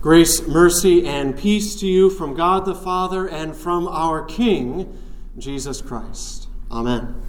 Grace, 0.00 0.46
mercy, 0.46 1.04
and 1.04 1.36
peace 1.36 1.74
to 1.74 1.84
you 1.84 2.08
from 2.08 2.32
God 2.32 2.64
the 2.64 2.74
Father 2.74 3.26
and 3.26 3.56
from 3.56 3.88
our 3.88 4.24
King, 4.24 4.96
Jesus 5.36 5.82
Christ. 5.82 6.46
Amen. 6.70 7.20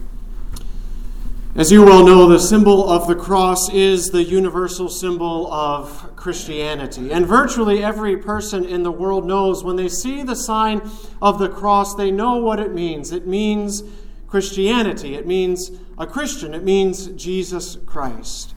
As 1.56 1.72
you 1.72 1.84
well 1.84 2.06
know, 2.06 2.30
the 2.30 2.38
symbol 2.38 2.88
of 2.88 3.08
the 3.08 3.16
cross 3.16 3.74
is 3.74 4.12
the 4.12 4.24
universal 4.24 4.88
symbol 4.88 5.52
of 5.52 6.16
Christianity. 6.16 7.12
And 7.12 7.26
virtually 7.26 7.84
every 7.84 8.16
person 8.16 8.64
in 8.64 8.84
the 8.84 8.92
world 8.92 9.26
knows 9.26 9.64
when 9.64 9.76
they 9.76 9.90
see 9.90 10.22
the 10.22 10.36
sign 10.36 10.88
of 11.24 11.40
the 11.40 11.50
cross, 11.50 11.96
they 11.96 12.12
know 12.12 12.38
what 12.38 12.60
it 12.60 12.72
means. 12.72 13.12
It 13.12 13.26
means 13.26 13.82
Christianity, 14.28 15.16
it 15.16 15.26
means 15.26 15.72
a 15.98 16.06
Christian, 16.06 16.54
it 16.54 16.64
means 16.64 17.08
Jesus 17.08 17.78
Christ. 17.88 18.54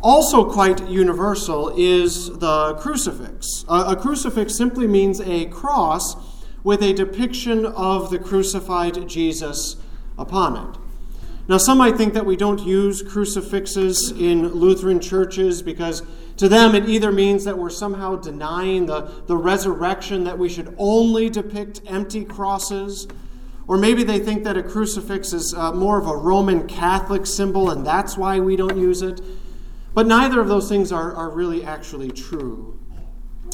Also, 0.00 0.48
quite 0.48 0.88
universal 0.88 1.72
is 1.76 2.38
the 2.38 2.74
crucifix. 2.74 3.64
A, 3.68 3.74
a, 3.74 3.96
crucifix 3.96 4.56
simply 4.56 4.86
means 4.86 5.20
a 5.20 5.46
cross 5.46 6.14
with 6.62 6.82
a 6.82 6.92
depiction 6.92 7.66
of 7.66 8.10
the 8.10 8.18
crucified 8.18 9.08
Jesus 9.08 9.76
upon 10.16 10.56
it. 10.56 10.78
Now, 11.48 11.56
some 11.56 11.78
might 11.78 11.96
think 11.96 12.14
that 12.14 12.26
we 12.26 12.36
don't 12.36 12.60
use 12.60 13.02
crucifixes 13.02 14.12
in 14.12 14.48
Lutheran 14.48 15.00
churches 15.00 15.62
because 15.62 16.02
to 16.36 16.48
them 16.48 16.74
it 16.76 16.88
either 16.88 17.10
means 17.10 17.44
that 17.44 17.58
we're 17.58 17.70
somehow 17.70 18.16
denying 18.16 18.86
the, 18.86 19.10
the 19.26 19.36
resurrection, 19.36 20.24
that 20.24 20.38
we 20.38 20.48
should 20.48 20.74
only 20.78 21.28
depict 21.28 21.80
empty 21.86 22.24
crosses, 22.24 23.08
or 23.66 23.78
maybe 23.78 24.04
they 24.04 24.20
think 24.20 24.44
that 24.44 24.56
a 24.56 24.62
crucifix 24.62 25.32
is 25.32 25.54
uh, 25.54 25.72
more 25.72 25.98
of 25.98 26.06
a 26.06 26.16
Roman 26.16 26.68
Catholic 26.68 27.26
symbol 27.26 27.70
and 27.70 27.84
that's 27.84 28.16
why 28.16 28.38
we 28.38 28.54
don't 28.54 28.76
use 28.76 29.02
it. 29.02 29.20
But 29.94 30.06
neither 30.06 30.40
of 30.40 30.48
those 30.48 30.68
things 30.68 30.92
are, 30.92 31.14
are 31.14 31.30
really 31.30 31.64
actually 31.64 32.10
true. 32.10 32.78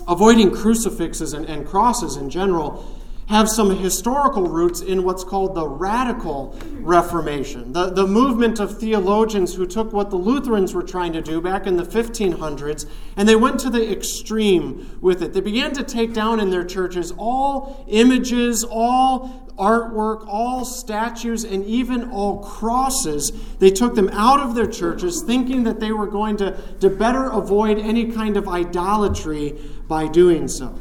Avoiding 0.06 0.55
crucifixes 0.55 1.33
and, 1.33 1.47
and 1.47 1.66
crosses 1.66 2.16
in 2.16 2.29
general 2.29 2.85
have 3.27 3.49
some 3.49 3.79
historical 3.79 4.46
roots 4.46 4.80
in 4.80 5.02
what's 5.02 5.24
called 5.24 5.55
the 5.55 5.66
Radical 5.66 6.57
Reformation, 6.80 7.73
the, 7.73 7.90
the 7.90 8.07
movement 8.07 8.60
of 8.60 8.79
theologians 8.79 9.55
who 9.55 9.66
took 9.66 9.93
what 9.93 10.10
the 10.10 10.16
Lutherans 10.16 10.74
were 10.74 10.82
trying 10.82 11.12
to 11.15 11.23
do 11.23 11.40
back 11.40 11.66
in 11.66 11.77
the 11.77 11.85
1500s 11.85 12.88
and 13.16 13.29
they 13.29 13.37
went 13.37 13.59
to 13.60 13.71
the 13.71 13.90
extreme 13.90 14.99
with 15.01 15.23
it. 15.23 15.32
They 15.32 15.40
began 15.40 15.73
to 15.73 15.82
take 15.82 16.12
down 16.12 16.38
in 16.38 16.51
their 16.51 16.65
churches 16.65 17.12
all 17.16 17.87
images, 17.88 18.62
all 18.62 19.43
artwork, 19.59 20.24
all 20.27 20.65
statues, 20.65 21.45
and 21.45 21.65
even 21.65 22.10
all 22.10 22.38
crosses. 22.38 23.33
They 23.59 23.71
took 23.71 23.95
them 23.95 24.09
out 24.11 24.41
of 24.41 24.55
their 24.55 24.66
churches, 24.66 25.23
thinking 25.23 25.65
that 25.65 25.80
they 25.80 25.93
were 25.93 26.07
going 26.07 26.37
to, 26.38 26.61
to 26.80 26.91
better 26.91 27.30
avoid 27.30 27.79
any 27.79 28.13
kind 28.13 28.37
of 28.37 28.49
idolatry 28.49 29.59
by 29.88 30.09
doing 30.09 30.49
so. 30.49 30.79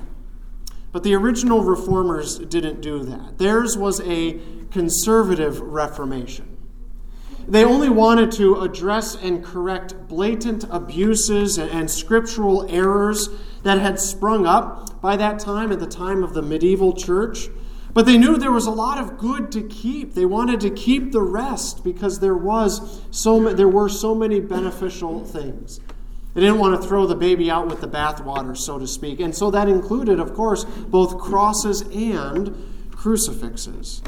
But 0.91 1.03
the 1.03 1.15
original 1.15 1.63
reformers 1.63 2.37
didn't 2.37 2.81
do 2.81 3.03
that. 3.03 3.39
Theirs 3.39 3.77
was 3.77 3.99
a 4.01 4.39
conservative 4.71 5.59
reformation. 5.59 6.53
They 7.47 7.65
only 7.65 7.89
wanted 7.89 8.31
to 8.33 8.61
address 8.61 9.15
and 9.15 9.43
correct 9.43 10.07
blatant 10.07 10.65
abuses 10.69 11.57
and, 11.57 11.91
scriptural 11.91 12.65
errors 12.69 13.29
that 13.63 13.79
had 13.79 13.99
sprung 13.99 14.45
up 14.45 15.01
by 15.01 15.17
that 15.17 15.39
time, 15.39 15.71
at 15.71 15.79
the 15.79 15.87
time 15.87 16.23
of 16.23 16.33
the 16.33 16.41
medieval 16.41 16.93
church. 16.93 17.49
But 17.93 18.07
they 18.07 18.17
knew 18.17 18.37
there 18.37 18.51
was 18.51 18.65
a 18.65 18.71
lot 18.71 18.97
of 18.97 19.17
good 19.17 19.51
to 19.51 19.61
keep. 19.61 20.15
They 20.15 20.25
wanted 20.25 20.59
to 20.61 20.71
keep 20.71 21.11
the 21.11 21.21
rest 21.21 21.83
because 21.83 22.19
there 22.19 22.35
was 22.35 23.01
so 23.11 23.53
there 23.53 23.67
were 23.67 23.89
so 23.89 24.15
many 24.15 24.39
beneficial 24.39 25.23
things. 25.23 25.79
They 26.33 26.41
didn't 26.41 26.57
want 26.57 26.81
to 26.81 26.87
throw 26.87 27.05
the 27.05 27.15
baby 27.15 27.51
out 27.51 27.67
with 27.67 27.81
the 27.81 27.87
bathwater, 27.87 28.57
so 28.57 28.79
to 28.79 28.87
speak. 28.87 29.19
And 29.19 29.35
so 29.35 29.51
that 29.51 29.69
included, 29.69 30.19
of 30.19 30.33
course, 30.33 30.63
both 30.63 31.19
crosses 31.19 31.81
and 31.81 32.89
crucifixes. 32.91 34.01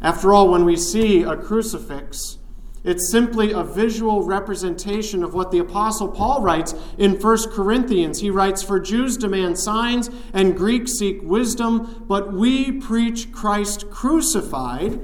After 0.00 0.32
all, 0.32 0.48
when 0.48 0.64
we 0.64 0.76
see 0.76 1.22
a 1.22 1.36
crucifix, 1.36 2.38
it's 2.84 3.10
simply 3.10 3.52
a 3.52 3.64
visual 3.64 4.22
representation 4.22 5.24
of 5.24 5.32
what 5.32 5.50
the 5.50 5.58
Apostle 5.58 6.08
Paul 6.08 6.42
writes 6.42 6.74
in 6.98 7.18
1 7.18 7.50
Corinthians. 7.50 8.20
He 8.20 8.28
writes, 8.28 8.62
For 8.62 8.78
Jews 8.78 9.16
demand 9.16 9.58
signs 9.58 10.10
and 10.34 10.54
Greeks 10.54 10.92
seek 10.92 11.22
wisdom, 11.22 12.04
but 12.06 12.34
we 12.34 12.72
preach 12.72 13.32
Christ 13.32 13.88
crucified, 13.90 15.00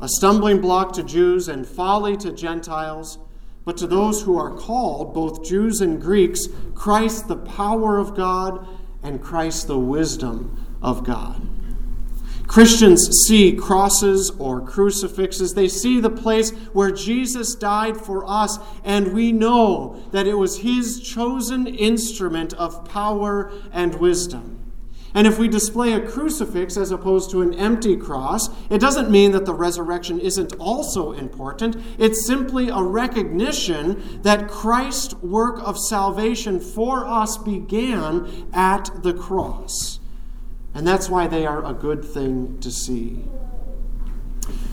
a 0.00 0.08
stumbling 0.08 0.60
block 0.60 0.92
to 0.92 1.02
Jews 1.02 1.48
and 1.48 1.66
folly 1.66 2.16
to 2.18 2.32
Gentiles. 2.32 3.18
But 3.64 3.76
to 3.78 3.88
those 3.88 4.22
who 4.22 4.38
are 4.38 4.56
called, 4.56 5.12
both 5.12 5.44
Jews 5.44 5.80
and 5.80 6.00
Greeks, 6.00 6.46
Christ 6.74 7.26
the 7.26 7.36
power 7.36 7.98
of 7.98 8.14
God 8.14 8.66
and 9.02 9.20
Christ 9.20 9.66
the 9.66 9.78
wisdom 9.78 10.76
of 10.80 11.04
God. 11.04 11.59
Christians 12.50 13.08
see 13.28 13.52
crosses 13.52 14.30
or 14.30 14.60
crucifixes. 14.60 15.54
They 15.54 15.68
see 15.68 16.00
the 16.00 16.10
place 16.10 16.50
where 16.72 16.90
Jesus 16.90 17.54
died 17.54 17.96
for 17.96 18.28
us, 18.28 18.58
and 18.82 19.14
we 19.14 19.30
know 19.30 20.02
that 20.10 20.26
it 20.26 20.34
was 20.34 20.58
his 20.58 21.00
chosen 21.00 21.68
instrument 21.68 22.52
of 22.54 22.84
power 22.84 23.52
and 23.70 23.94
wisdom. 24.00 24.72
And 25.14 25.28
if 25.28 25.38
we 25.38 25.46
display 25.46 25.92
a 25.92 26.04
crucifix 26.04 26.76
as 26.76 26.90
opposed 26.90 27.30
to 27.30 27.42
an 27.42 27.54
empty 27.54 27.96
cross, 27.96 28.48
it 28.68 28.80
doesn't 28.80 29.12
mean 29.12 29.30
that 29.30 29.46
the 29.46 29.54
resurrection 29.54 30.18
isn't 30.18 30.52
also 30.54 31.12
important. 31.12 31.76
It's 31.98 32.26
simply 32.26 32.68
a 32.68 32.82
recognition 32.82 34.22
that 34.22 34.48
Christ's 34.48 35.14
work 35.22 35.60
of 35.62 35.78
salvation 35.78 36.58
for 36.58 37.06
us 37.06 37.38
began 37.38 38.48
at 38.52 39.04
the 39.04 39.14
cross. 39.14 39.99
And 40.74 40.86
that's 40.86 41.08
why 41.08 41.26
they 41.26 41.46
are 41.46 41.64
a 41.64 41.72
good 41.72 42.04
thing 42.04 42.58
to 42.60 42.70
see. 42.70 43.24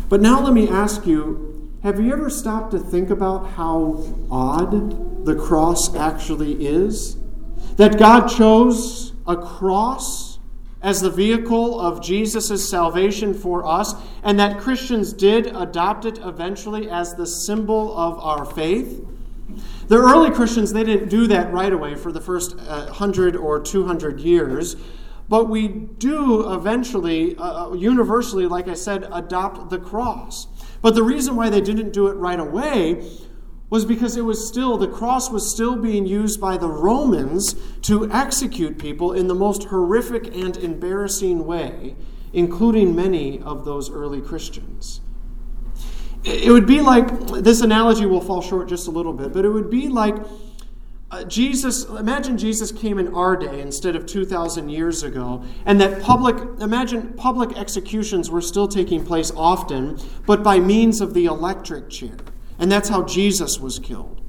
But 0.10 0.22
now 0.22 0.42
let 0.42 0.54
me 0.54 0.70
ask 0.70 1.06
you 1.06 1.48
have 1.84 2.00
you 2.00 2.12
ever 2.12 2.30
stopped 2.30 2.72
to 2.72 2.80
think 2.80 3.10
about 3.12 3.52
how 3.52 4.04
odd 4.32 5.26
the 5.26 5.36
cross 5.36 5.96
actually 5.96 6.66
is? 6.66 7.18
That 7.76 8.00
God 8.00 8.28
chose 8.28 9.14
a 9.28 9.38
cross 9.38 10.40
as 10.82 11.02
the 11.02 11.10
vehicle 11.10 11.80
of 11.80 12.04
Jesus' 12.04 12.68
salvation 12.68 13.34
for 13.34 13.66
us, 13.66 13.94
and 14.24 14.40
that 14.40 14.60
Christians 14.60 15.14
did 15.14 15.48
adopt 15.48 16.06
it 16.06 16.18
eventually 16.20 16.90
as 16.90 17.16
the 17.16 17.26
symbol 17.26 17.96
of 17.98 18.20
our 18.20 18.46
faith. 18.46 19.06
The 19.88 19.98
early 19.98 20.32
Christians, 20.32 20.74
they 20.74 20.84
didn't 20.84 21.10
do 21.10 21.28
that 21.28 21.52
right 21.54 21.72
away 21.72 21.96
for 21.96 22.12
the 22.12 22.22
first 22.22 22.54
uh, 22.60 22.86
100 22.86 23.36
or 23.36 23.60
200 23.60 24.20
years. 24.20 24.76
But 25.30 25.50
we 25.50 25.68
do 25.68 26.54
eventually, 26.54 27.36
uh, 27.36 27.70
uh, 27.70 27.74
universally, 27.74 28.48
like 28.48 28.68
I 28.68 28.76
said, 28.76 29.08
adopt 29.12 29.70
the 29.70 29.80
cross. 29.80 30.48
But 30.82 30.96
the 30.96 31.04
reason 31.04 31.36
why 31.36 31.50
they 31.50 31.62
didn't 31.62 31.92
do 31.92 32.08
it 32.08 32.14
right 32.14 32.40
away 32.40 33.04
was 33.70 33.84
because 33.84 34.16
it 34.16 34.22
was 34.22 34.48
still, 34.48 34.78
the 34.78 34.88
cross 34.88 35.30
was 35.30 35.52
still 35.52 35.76
being 35.76 36.06
used 36.06 36.40
by 36.40 36.56
the 36.56 36.70
Romans 36.70 37.56
to 37.82 38.10
execute 38.12 38.78
people 38.78 39.12
in 39.12 39.28
the 39.28 39.36
most 39.36 39.66
horrific 39.66 40.34
and 40.34 40.56
embarrassing 40.56 41.46
way, 41.46 41.96
including 42.32 42.96
many 42.96 43.42
of 43.42 43.66
those 43.66 43.90
early 43.90 44.22
Christians. 44.22 45.02
It 46.24 46.52
would 46.52 46.66
be 46.66 46.80
like, 46.80 47.08
this 47.28 47.60
analogy 47.62 48.06
will 48.06 48.22
fall 48.22 48.42
short 48.42 48.70
just 48.70 48.88
a 48.88 48.92
little 48.92 49.14
bit, 49.14 49.34
but 49.34 49.44
it 49.44 49.50
would 49.50 49.70
be 49.70 49.90
like 49.90 50.16
uh, 51.10 51.24
Jesus, 51.24 51.86
imagine 51.86 52.38
Jesus 52.38 52.72
came 52.72 53.00
in 53.00 53.14
our 53.14 53.38
day 53.38 53.62
instead 53.62 53.96
of 53.96 54.06
2,000 54.06 54.68
years 54.68 55.04
ago, 55.04 55.42
and 55.66 55.80
that 55.80 56.02
public, 56.02 56.36
imagine 56.60 57.14
public 57.14 57.58
executions 57.58 58.30
were 58.30 58.42
still 58.42 58.68
taking 58.68 59.06
place 59.06 59.32
often, 59.36 59.98
but 60.26 60.44
by 60.44 60.60
means 60.60 61.00
of 61.00 61.14
the 61.14 61.26
electric 61.26 61.90
chair. 61.90 62.18
And 62.60 62.70
that's 62.70 62.90
how 62.90 63.04
Jesus 63.04 63.58
was 63.58 63.80
killed. 63.80 64.22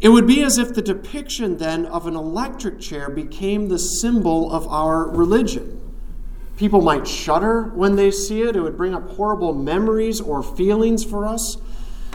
It 0.00 0.08
would 0.08 0.26
be 0.26 0.42
as 0.42 0.56
if 0.56 0.74
the 0.74 0.82
depiction 0.82 1.58
then 1.58 1.84
of 1.86 2.06
an 2.06 2.16
electric 2.16 2.80
chair 2.80 3.10
became 3.10 3.68
the 3.68 3.78
symbol 3.78 4.50
of 4.52 4.66
our 4.68 5.08
religion. 5.08 5.80
People 6.56 6.80
might 6.80 7.06
shudder 7.06 7.64
when 7.74 7.96
they 7.96 8.10
see 8.10 8.42
it, 8.42 8.56
it 8.56 8.60
would 8.60 8.76
bring 8.76 8.94
up 8.94 9.10
horrible 9.10 9.52
memories 9.52 10.20
or 10.20 10.42
feelings 10.42 11.04
for 11.04 11.26
us. 11.26 11.58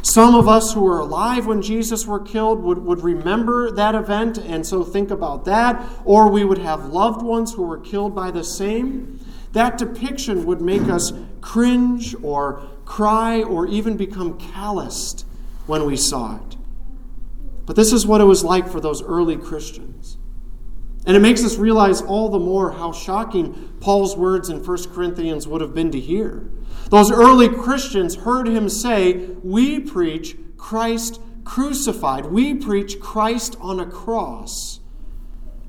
Some 0.01 0.36
of 0.36 0.48
us 0.48 0.74
who 0.74 0.81
were 0.81 1.00
alive 1.00 1.46
when 1.46 1.62
Jesus 1.62 2.06
were 2.06 2.19
killed 2.19 2.63
would, 2.63 2.80
would 2.80 3.01
remember 3.04 3.72
that 3.72 3.96
event 3.96 4.38
and 4.38 4.66
so 4.66 4.84
think 4.84 5.12
about 5.12 5.46
that, 5.46 5.86
or 6.06 6.30
we 6.30 6.46
would 6.46 6.60
have 6.60 6.86
loved 6.86 7.22
ones 7.22 7.54
who 7.54 7.63
were 7.63 7.80
killed 7.80 8.16
by 8.16 8.31
the 8.31 8.44
same. 8.44 9.19
That 9.51 9.78
depiction 9.78 10.46
would 10.46 10.62
make 10.62 10.84
us 10.84 11.12
cringe 11.42 12.16
or 12.22 12.62
cry 12.86 13.44
or 13.44 13.68
even 13.68 13.98
become 13.98 14.38
calloused 14.38 15.25
when 15.68 15.86
we 15.86 15.98
saw 15.98 16.38
it. 16.38 16.56
But 17.66 17.75
this 17.75 17.94
is 17.94 18.07
what 18.07 18.22
it 18.22 18.25
was 18.25 18.44
like 18.44 18.68
for 18.68 18.80
those 18.80 19.04
early 19.04 19.38
Christians. 19.38 20.18
And 21.06 21.16
it 21.16 21.19
makes 21.19 21.44
us 21.44 21.57
realize 21.57 22.02
all 22.02 22.30
the 22.30 22.40
more 22.40 22.72
how 22.72 22.92
shocking 22.92 23.69
Paul's 23.81 24.16
words 24.18 24.50
in 24.50 24.64
1 24.64 24.94
Corinthians 24.94 25.48
would 25.48 25.62
have 25.62 25.74
been 25.74 25.92
to 25.92 26.00
hear. 26.00 26.50
Those 26.90 27.12
early 27.12 27.50
Christians 27.50 28.16
heard 28.16 28.48
him 28.48 28.68
say, 28.70 29.14
We 29.44 29.80
preach 29.80 30.36
Christ 30.58 31.22
crucified, 31.46 32.26
we 32.28 32.54
preach 32.54 33.00
Christ 33.00 33.56
on 33.60 33.80
a 33.80 33.86
cross. 33.86 34.80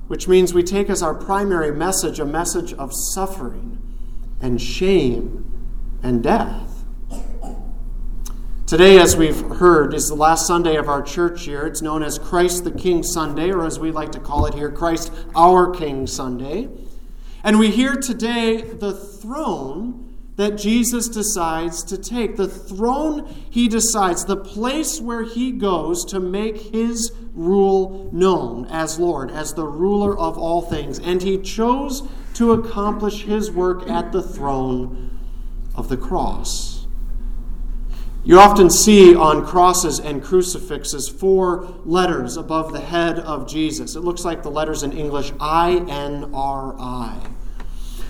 which 0.09 0.27
means 0.27 0.53
we 0.53 0.63
take 0.65 0.91
as 0.91 1.05
our 1.05 1.15
primary 1.15 1.71
message 1.71 2.19
a 2.19 2.25
message 2.25 2.73
of 2.73 2.93
suffering 2.93 3.79
and 4.41 4.61
shame 4.61 5.45
and 6.03 6.21
death. 6.21 6.85
Today, 8.67 8.99
as 8.99 9.17
we've 9.17 9.41
heard, 9.41 9.95
is 9.95 10.09
the 10.09 10.17
last 10.17 10.49
Sunday 10.49 10.75
of 10.77 10.89
our 10.89 11.01
church 11.01 11.47
year. 11.47 11.65
It's 11.65 11.81
known 11.81 12.03
as 12.03 12.19
Christ 12.19 12.65
the 12.65 12.73
King 12.73 13.05
Sunday, 13.05 13.51
or 13.53 13.65
as 13.65 13.79
we 13.79 13.93
like 13.93 14.11
to 14.13 14.19
call 14.19 14.47
it 14.47 14.55
here, 14.55 14.71
Christ 14.71 15.13
our 15.35 15.71
King 15.71 16.09
Sunday. 16.09 16.69
And 17.43 17.59
we 17.59 17.71
hear 17.71 17.97
today 17.97 18.61
the 18.61 18.93
throne 18.93 20.11
that 20.37 20.57
Jesus 20.57 21.09
decides 21.09 21.83
to 21.85 21.99
take. 21.99 22.37
The 22.37 22.49
throne 22.49 23.27
he 23.51 23.69
decides, 23.69 24.25
the 24.25 24.37
place 24.37 25.01
where 25.01 25.23
he 25.23 25.53
goes 25.53 26.05
to 26.07 26.21
make 26.21 26.73
his 26.73 27.13
rule 27.35 28.09
known 28.13 28.67
as 28.67 28.99
Lord, 28.99 29.31
as 29.31 29.55
the 29.55 29.67
ruler 29.67 30.19
of 30.19 30.39
all 30.39 30.63
things. 30.63 30.99
And 30.99 31.23
he 31.23 31.39
chose 31.39 32.03
to 32.35 32.53
accomplish 32.53 33.25
his 33.25 33.51
work 33.51 33.89
at 33.89 34.13
the 34.13 34.23
throne 34.23 35.19
of 35.75 35.89
the 35.89 35.97
cross. 35.97 36.80
You 38.23 38.39
often 38.39 38.69
see 38.69 39.15
on 39.15 39.47
crosses 39.47 39.99
and 39.99 40.23
crucifixes 40.23 41.09
four 41.09 41.75
letters 41.85 42.37
above 42.37 42.73
the 42.73 42.81
head 42.81 43.19
of 43.19 43.49
Jesus. 43.49 43.97
It 43.97 44.01
looks 44.01 44.25
like 44.27 44.43
the 44.43 44.51
letters 44.51 44.83
in 44.83 44.93
English 44.93 45.33
I 45.41 45.77
N 45.89 46.31
R 46.35 46.77
I. 46.79 47.19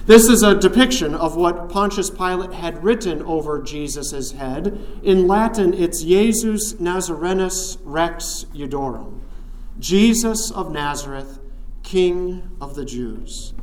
This 0.07 0.29
is 0.29 0.43
a 0.43 0.59
depiction 0.59 1.15
of 1.15 1.37
what 1.37 1.69
Pontius 1.69 2.11
Pilate 2.11 2.53
had 2.53 2.83
written 2.83 3.23
over 3.23 3.63
Jesus' 3.63 4.33
head. 4.33 4.85
In 5.05 5.29
Latin, 5.29 5.73
it's 5.75 6.03
Jesus 6.03 6.73
Nazarenus 6.75 7.79
Rex 7.85 8.47
Iudeorum, 8.53 9.21
Jesus 9.79 10.51
of 10.51 10.73
Nazareth, 10.73 11.39
King 11.85 12.51
of 12.61 12.75
the 12.75 12.85
Jews. 12.85 13.55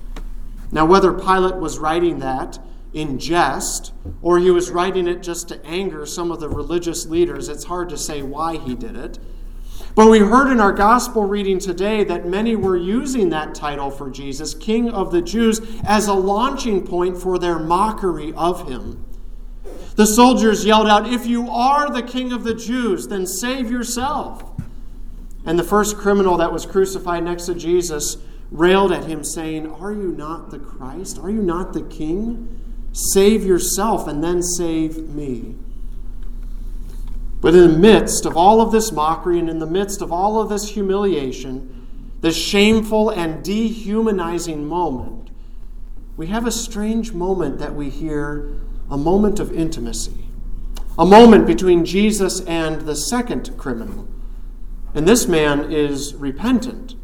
Now, 0.71 0.85
whether 0.85 1.11
Pilate 1.11 1.57
was 1.57 1.77
writing 1.77 2.19
that 2.19 2.59
in 2.93 3.19
jest 3.19 3.93
or 4.21 4.39
he 4.39 4.51
was 4.51 4.69
writing 4.71 5.07
it 5.07 5.21
just 5.21 5.47
to 5.49 5.65
anger 5.65 6.05
some 6.05 6.31
of 6.31 6.39
the 6.39 6.49
religious 6.49 7.05
leaders, 7.05 7.49
it's 7.49 7.65
hard 7.65 7.89
to 7.89 7.97
say 7.97 8.21
why 8.21 8.57
he 8.57 8.75
did 8.75 8.95
it. 8.95 9.19
But 9.95 10.11
we 10.11 10.19
heard 10.19 10.51
in 10.51 10.59
our 10.59 10.73
gospel 10.73 11.23
reading 11.23 11.57
today 11.57 12.03
that 12.03 12.27
many 12.27 12.55
were 12.55 12.77
using 12.77 13.29
that 13.29 13.55
title 13.55 13.89
for 13.89 14.11
Jesus, 14.11 14.53
King 14.53 14.91
of 14.91 15.11
the 15.11 15.23
Jews, 15.23 15.59
as 15.83 16.07
a 16.07 16.13
launching 16.13 16.85
point 16.85 17.17
for 17.17 17.39
their 17.39 17.57
mockery 17.57 18.31
of 18.33 18.69
him. 18.69 19.03
The 19.95 20.05
soldiers 20.05 20.65
yelled 20.65 20.87
out, 20.87 21.11
If 21.11 21.25
you 21.25 21.49
are 21.49 21.89
the 21.89 22.03
King 22.03 22.31
of 22.31 22.43
the 22.43 22.53
Jews, 22.53 23.07
then 23.07 23.25
save 23.25 23.71
yourself. 23.71 24.43
And 25.45 25.57
the 25.57 25.63
first 25.63 25.97
criminal 25.97 26.37
that 26.37 26.53
was 26.53 26.67
crucified 26.67 27.23
next 27.23 27.47
to 27.47 27.55
Jesus 27.55 28.17
railed 28.51 28.91
at 28.91 29.05
him, 29.05 29.23
saying, 29.23 29.65
Are 29.65 29.91
you 29.91 30.11
not 30.11 30.51
the 30.51 30.59
Christ? 30.59 31.17
Are 31.17 31.31
you 31.31 31.41
not 31.41 31.73
the 31.73 31.81
King? 31.81 32.66
Save 32.97 33.45
yourself 33.45 34.07
and 34.07 34.23
then 34.23 34.41
save 34.41 35.09
me. 35.09 35.53
But 37.41 37.53
in 37.53 37.71
the 37.71 37.77
midst 37.77 38.25
of 38.25 38.35
all 38.35 38.59
of 38.59 38.71
this 38.71 38.91
mockery 38.91 39.37
and 39.37 39.47
in 39.47 39.59
the 39.59 39.67
midst 39.67 40.01
of 40.01 40.11
all 40.11 40.41
of 40.41 40.49
this 40.49 40.69
humiliation, 40.69 41.87
this 42.21 42.35
shameful 42.35 43.11
and 43.11 43.43
dehumanizing 43.43 44.65
moment, 44.65 45.29
we 46.17 46.25
have 46.27 46.47
a 46.47 46.51
strange 46.51 47.13
moment 47.13 47.59
that 47.59 47.75
we 47.75 47.91
hear 47.91 48.49
a 48.89 48.97
moment 48.97 49.39
of 49.39 49.53
intimacy, 49.53 50.25
a 50.97 51.05
moment 51.05 51.45
between 51.45 51.85
Jesus 51.85 52.41
and 52.45 52.81
the 52.81 52.95
second 52.95 53.55
criminal. 53.57 54.07
And 54.95 55.07
this 55.07 55.27
man 55.27 55.71
is 55.71 56.15
repentant. 56.15 56.95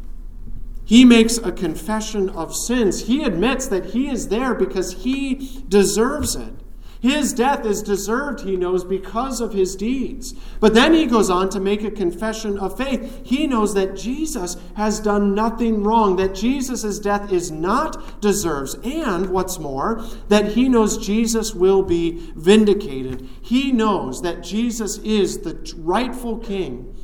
He 0.84 1.04
makes 1.04 1.38
a 1.38 1.52
confession 1.52 2.28
of 2.30 2.54
sins. 2.54 3.06
He 3.06 3.24
admits 3.24 3.66
that 3.68 3.86
he 3.86 4.08
is 4.08 4.28
there 4.28 4.54
because 4.54 5.04
he 5.04 5.62
deserves 5.68 6.36
it. 6.36 6.52
His 7.00 7.34
death 7.34 7.66
is 7.66 7.82
deserved, 7.82 8.40
he 8.40 8.56
knows, 8.56 8.82
because 8.82 9.42
of 9.42 9.52
his 9.52 9.76
deeds. 9.76 10.32
But 10.58 10.72
then 10.72 10.94
he 10.94 11.04
goes 11.04 11.28
on 11.28 11.50
to 11.50 11.60
make 11.60 11.84
a 11.84 11.90
confession 11.90 12.58
of 12.58 12.78
faith. 12.78 13.20
He 13.22 13.46
knows 13.46 13.74
that 13.74 13.94
Jesus 13.94 14.56
has 14.74 15.00
done 15.00 15.34
nothing 15.34 15.84
wrong, 15.84 16.16
that 16.16 16.34
Jesus' 16.34 16.98
death 16.98 17.30
is 17.30 17.50
not 17.50 18.22
deserved, 18.22 18.86
and 18.86 19.28
what's 19.28 19.58
more, 19.58 20.02
that 20.28 20.52
he 20.52 20.66
knows 20.66 20.96
Jesus 20.96 21.54
will 21.54 21.82
be 21.82 22.32
vindicated. 22.36 23.28
He 23.42 23.70
knows 23.70 24.22
that 24.22 24.42
Jesus 24.42 24.96
is 24.98 25.40
the 25.40 25.74
rightful 25.76 26.38
king 26.38 26.96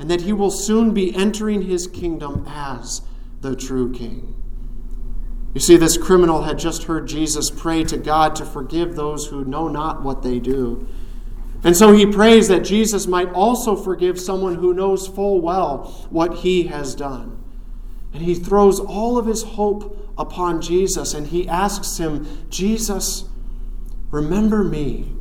and 0.00 0.10
that 0.10 0.22
he 0.22 0.32
will 0.32 0.50
soon 0.50 0.92
be 0.92 1.14
entering 1.14 1.62
his 1.62 1.86
kingdom 1.86 2.44
as 2.48 3.00
the 3.50 3.56
true 3.56 3.92
king. 3.92 4.34
You 5.54 5.60
see, 5.60 5.76
this 5.76 5.96
criminal 5.96 6.42
had 6.42 6.58
just 6.58 6.84
heard 6.84 7.08
Jesus 7.08 7.50
pray 7.50 7.84
to 7.84 7.96
God 7.96 8.36
to 8.36 8.44
forgive 8.44 8.94
those 8.94 9.26
who 9.26 9.44
know 9.44 9.68
not 9.68 10.02
what 10.02 10.22
they 10.22 10.38
do. 10.38 10.86
And 11.64 11.76
so 11.76 11.92
he 11.92 12.06
prays 12.06 12.48
that 12.48 12.60
Jesus 12.60 13.06
might 13.06 13.32
also 13.32 13.74
forgive 13.74 14.20
someone 14.20 14.56
who 14.56 14.74
knows 14.74 15.08
full 15.08 15.40
well 15.40 16.06
what 16.10 16.38
he 16.38 16.64
has 16.64 16.94
done. 16.94 17.42
And 18.12 18.22
he 18.22 18.34
throws 18.34 18.78
all 18.78 19.16
of 19.16 19.26
his 19.26 19.42
hope 19.42 20.12
upon 20.18 20.60
Jesus 20.60 21.14
and 21.14 21.28
he 21.28 21.48
asks 21.48 21.98
him, 21.98 22.46
Jesus, 22.50 23.24
remember 24.10 24.62
me 24.62 25.12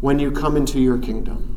when 0.00 0.18
you 0.18 0.30
come 0.30 0.56
into 0.56 0.80
your 0.80 0.98
kingdom. 0.98 1.54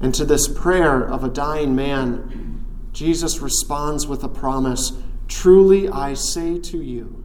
And 0.00 0.14
to 0.14 0.24
this 0.24 0.46
prayer 0.48 1.02
of 1.02 1.24
a 1.24 1.28
dying 1.28 1.74
man, 1.74 2.47
Jesus 2.92 3.40
responds 3.40 4.06
with 4.06 4.24
a 4.24 4.28
promise 4.28 4.92
Truly 5.28 5.88
I 5.90 6.14
say 6.14 6.58
to 6.58 6.82
you, 6.82 7.24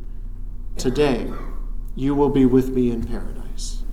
today 0.77 1.31
you 1.95 2.13
will 2.13 2.30
be 2.30 2.45
with 2.45 2.69
me 2.69 2.92
in 2.92 3.06
paradise. 3.06 3.83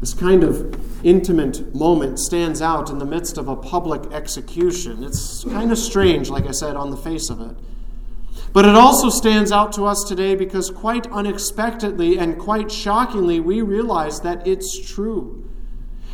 This 0.00 0.14
kind 0.14 0.44
of 0.44 1.04
intimate 1.04 1.74
moment 1.74 2.18
stands 2.18 2.62
out 2.62 2.90
in 2.90 2.98
the 2.98 3.04
midst 3.04 3.36
of 3.36 3.48
a 3.48 3.56
public 3.56 4.12
execution. 4.12 5.02
It's 5.02 5.44
kind 5.44 5.72
of 5.72 5.78
strange, 5.78 6.30
like 6.30 6.46
I 6.46 6.52
said, 6.52 6.76
on 6.76 6.90
the 6.90 6.96
face 6.96 7.30
of 7.30 7.40
it. 7.40 7.56
But 8.52 8.64
it 8.64 8.74
also 8.74 9.08
stands 9.08 9.50
out 9.50 9.72
to 9.74 9.84
us 9.84 10.04
today 10.04 10.34
because 10.34 10.70
quite 10.70 11.10
unexpectedly 11.10 12.18
and 12.18 12.38
quite 12.38 12.70
shockingly, 12.70 13.40
we 13.40 13.62
realize 13.62 14.20
that 14.20 14.46
it's 14.46 14.78
true. 14.78 15.41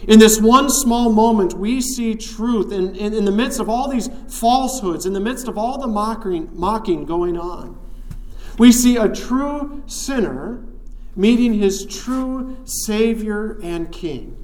In 0.06 0.18
this 0.18 0.40
one 0.40 0.70
small 0.70 1.10
moment, 1.10 1.54
we 1.54 1.80
see 1.80 2.14
truth 2.14 2.72
in, 2.72 2.94
in, 2.94 3.12
in, 3.12 3.24
the 3.24 3.32
midst 3.32 3.58
of 3.58 3.68
all 3.68 3.88
these 3.88 4.08
falsehoods, 4.28 5.06
in 5.06 5.12
the 5.12 5.20
midst 5.20 5.48
of 5.48 5.58
all 5.58 5.78
the 5.78 5.88
mocking, 5.88 6.48
mocking 6.52 7.04
going 7.04 7.36
on. 7.36 7.78
We 8.58 8.70
see 8.72 8.96
a 8.96 9.08
true 9.08 9.82
sinner 9.86 10.64
meeting 11.16 11.54
his 11.54 11.84
true 11.84 12.56
Savior 12.64 13.58
and 13.62 13.90
King. 13.90 14.36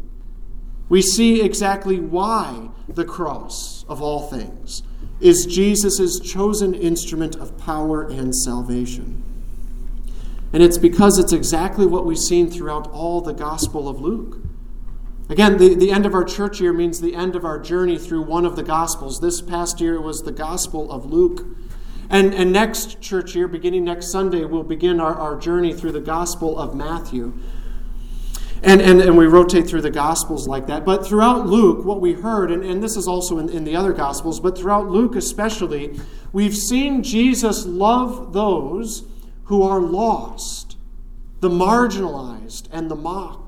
We 0.89 1.01
see 1.01 1.41
exactly 1.41 2.01
why 2.01 2.71
the 2.89 3.05
cross, 3.05 3.85
of 3.89 4.03
all 4.03 4.29
things, 4.29 4.83
is 5.21 5.47
Jesus' 5.47 6.19
chosen 6.21 6.75
instrument 6.75 7.37
of 7.37 7.57
power 7.57 8.03
and 8.03 8.35
salvation. 8.35 9.23
And 10.53 10.63
it's 10.63 10.79
because 10.79 11.19
it's 11.19 11.33
exactly 11.33 11.87
what 11.87 12.05
we've 12.05 12.19
seen 12.19 12.51
throughout 12.51 12.91
all 12.91 13.21
the 13.21 13.33
Gospel 13.33 13.89
of 13.89 14.01
Luke. 14.01 14.39
Again, 15.29 15.57
the, 15.57 15.75
the 15.75 15.91
end 15.91 16.05
of 16.05 16.13
our 16.13 16.25
church 16.25 16.61
year 16.61 16.73
means 16.75 17.01
the 17.01 17.15
end 17.15 17.35
of 17.35 17.47
our 17.47 17.59
journey 17.59 17.99
through 17.99 18.23
one 18.23 18.45
of 18.45 18.57
the 18.57 18.63
Gospels. 18.63 19.21
This 19.21 19.41
past 19.41 19.81
year 19.81 19.99
was 19.99 20.23
the 20.23 20.33
Gospel 20.33 20.93
of 20.93 21.07
Luke. 21.07 21.47
And, 22.11 22.35
and 22.35 22.53
next 22.53 23.01
church 23.01 23.35
year, 23.35 23.49
beginning 23.49 23.85
next 23.85 24.13
Sunday, 24.13 24.45
we'll 24.45 24.63
begin 24.63 25.01
our, 25.01 25.15
our 25.15 25.39
journey 25.39 25.73
through 25.73 25.93
the 25.93 26.01
Gospel 26.01 26.59
of 26.59 26.75
Matthew. 26.75 27.33
And, 28.63 28.83
and, 28.83 29.01
and 29.01 29.17
we 29.17 29.27
rotate 29.27 29.67
through 29.67 29.81
the 29.81 29.91
Gospels 29.91 30.47
like 30.47 30.67
that. 30.67 30.85
But 30.85 31.07
throughout 31.07 31.47
Luke, 31.47 31.87
what 31.87 32.03
we 32.03 32.13
heard, 32.13 32.51
and, 32.51 32.63
and 32.63 32.83
this 32.83 32.95
is 32.95 33.09
also 33.09 33.39
in, 33.39 33.49
in 33.49 33.65
the 33.65 33.75
other 33.75 33.95
Gospels, 33.95 34.41
but 34.41 34.59
throughout 34.59 34.91
Luke 34.91 35.17
especially, 35.17 35.99
we've 36.35 36.57
seen 36.57 37.03
Jesus 37.03 37.65
love 37.65 38.35
those 38.35 39.05
who 39.45 39.63
are 39.63 39.81
lost, 39.81 40.77
the 41.41 41.51
marginalized, 41.51 42.69
and 42.71 42.91
the 42.91 42.97
mocked 42.97 43.44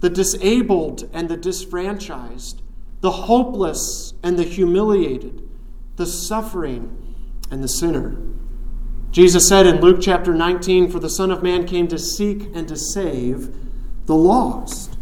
the 0.00 0.10
disabled 0.10 1.08
and 1.12 1.28
the 1.28 1.36
disfranchised, 1.36 2.62
the 3.00 3.10
hopeless 3.10 4.14
and 4.22 4.38
the 4.38 4.42
humiliated, 4.42 5.48
the 5.96 6.06
suffering 6.06 7.16
and 7.50 7.62
the 7.62 7.68
sinner. 7.68 8.20
Jesus 9.10 9.48
said 9.48 9.66
in 9.66 9.80
Luke 9.80 9.98
chapter 10.00 10.34
19, 10.34 10.90
For 10.90 11.00
the 11.00 11.10
Son 11.10 11.30
of 11.30 11.42
Man 11.42 11.66
came 11.66 11.88
to 11.88 11.98
seek 11.98 12.48
and 12.54 12.68
to 12.68 12.76
save 12.76 13.54
the 14.06 14.14
lost. 14.14 14.96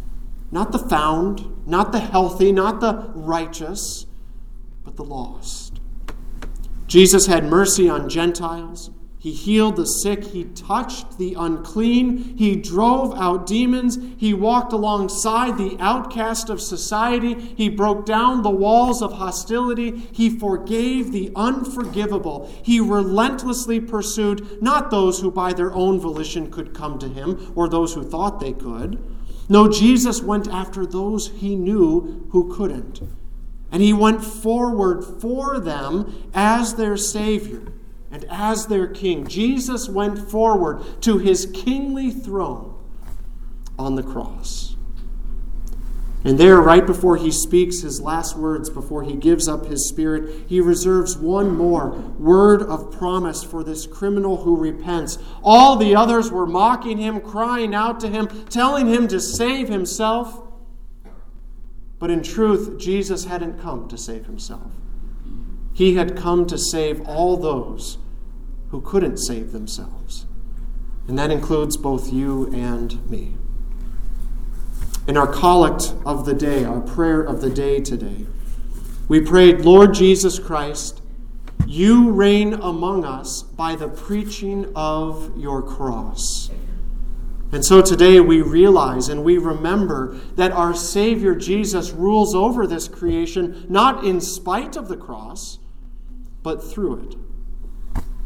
Not 0.51 0.73
the 0.73 0.79
found, 0.79 1.67
not 1.67 1.93
the 1.93 2.01
healthy, 2.01 2.51
not 2.51 2.81
the 2.81 3.11
righteous, 3.15 4.07
but 4.83 4.97
the 4.97 5.05
lost. 5.05 5.81
Jesus 6.87 7.27
had 7.27 7.45
mercy 7.45 7.89
on 7.89 8.09
Gentiles, 8.09 8.91
He 9.21 9.33
healed 9.33 9.75
the 9.75 9.85
sick. 9.85 10.27
He 10.27 10.45
touched 10.45 11.19
the 11.19 11.35
unclean. 11.35 12.37
He 12.39 12.55
drove 12.55 13.19
out 13.19 13.47
demons. 13.47 13.99
He 14.17 14.33
walked 14.33 14.73
alongside 14.73 15.59
the 15.59 15.77
outcast 15.81 16.49
of 16.49 16.61
society. 16.61 17.35
He 17.35 17.69
broke 17.69 18.07
down 18.07 18.43
the 18.43 18.51
walls 18.51 19.03
of 19.03 19.15
hostility. 19.15 20.09
He 20.13 20.31
forgave 20.31 21.11
the 21.11 21.33
unforgivable. 21.35 22.49
He 22.63 22.79
relentlessly 22.79 23.81
pursued 23.81 24.63
not 24.63 24.93
those 24.93 25.19
who 25.19 25.33
by 25.33 25.53
their 25.53 25.73
own 25.73 25.99
volition 25.99 26.49
could 26.49 26.73
come 26.73 27.01
to 27.01 27.09
him 27.09 27.53
or 27.57 27.69
those 27.69 27.95
who 27.95 28.05
thought 28.05 28.39
they 28.39 28.53
could. 28.53 29.03
No, 29.49 29.69
Jesus 29.69 30.23
went 30.23 30.47
after 30.47 30.87
those 30.87 31.29
he 31.29 31.57
knew 31.57 32.29
who 32.31 32.55
couldn't. 32.55 33.01
And 33.73 33.83
he 33.83 33.93
went 33.93 34.23
forward 34.25 35.03
for 35.21 35.59
them 35.59 36.31
as 36.33 36.77
their 36.77 36.97
Savior 36.97 37.73
and 38.11 38.25
as 38.31 38.67
their 38.67 38.87
king. 38.87 39.27
Jesus 39.27 39.89
went 39.89 40.31
forward 40.31 41.03
to 41.03 41.19
his 41.19 41.47
kingly 41.55 42.11
throne 42.11 42.75
on 43.79 43.95
the 43.95 44.03
cross. 44.03 44.77
And 46.25 46.37
there, 46.39 46.61
right 46.61 46.85
before 46.85 47.17
he 47.17 47.31
speaks 47.31 47.81
his 47.81 48.01
last 48.01 48.37
words, 48.37 48.69
before 48.69 49.05
he 49.05 49.15
gives 49.15 49.47
up 49.47 49.67
his 49.67 49.89
spirit, 49.89 50.47
he 50.49 50.61
reserves 50.61 51.17
one 51.17 51.57
more 51.57 51.91
word 52.19 52.61
of 52.61 52.91
promise 52.91 53.45
for 53.45 53.63
this 53.63 53.87
criminal 53.87 54.39
who 54.39 54.57
repents. 54.57 55.19
All 55.45 55.77
the 55.77 55.95
others 55.95 56.33
were 56.33 56.47
mocking 56.47 56.99
him, 56.99 57.21
crying 57.21 57.73
out 57.73 58.01
to 58.01 58.09
him, 58.09 58.27
telling 58.47 58.89
him 58.89 59.07
to 59.09 59.21
save 59.21 59.69
himself. 59.69 60.43
But 62.01 62.11
in 62.11 62.23
truth, 62.23 62.79
Jesus 62.79 63.27
hadn't 63.27 63.61
come 63.61 63.89
to 63.89 63.97
save 63.97 64.27
himself. 64.27 64.73
He 65.79 65.95
had 65.95 66.17
come 66.17 66.45
to 66.47 66.59
save 66.59 67.07
all 67.07 67.37
those 67.37 67.99
who 68.71 68.81
couldn't 68.81 69.19
save 69.19 69.53
themselves. 69.53 70.27
And 71.07 71.17
that 71.17 71.31
includes 71.31 71.77
both 71.77 72.13
you 72.13 72.53
and 72.53 73.09
me. 73.09 73.37
In 75.07 75.17
our 75.17 75.29
collect 75.29 75.95
of 76.05 76.27
the 76.27 76.35
day, 76.35 76.65
our 76.65 76.81
prayer 76.81 77.21
of 77.23 77.41
the 77.41 77.49
day 77.49 77.79
today, 77.79 78.27
we 79.07 79.21
prayed, 79.21 79.61
Lord 79.61 79.95
Jesus 79.95 80.41
Christ, 80.41 81.01
you 81.65 82.11
reign 82.11 82.55
among 82.55 83.05
us 83.05 83.45
by 83.45 83.77
the 83.77 83.87
preaching 83.87 84.73
of 84.75 85.33
your 85.39 85.63
cross. 85.63 86.51
And 87.53 87.65
so 87.65 87.83
today 87.83 88.19
we 88.19 88.43
realize 88.43 89.09
and 89.09 89.23
we 89.23 89.39
remember 89.39 90.19
that 90.35 90.51
our 90.51 90.75
Savior 90.75 91.37
Jesus 91.37 91.93
rules 91.93 92.35
over 92.35 92.67
this 92.67 92.89
creation 92.89 93.65
not 93.69 94.05
in 94.05 94.21
spite 94.21 94.77
of 94.77 94.89
the 94.89 94.97
cross, 94.97 95.61
but 96.43 96.63
through 96.63 97.03
it. 97.03 97.17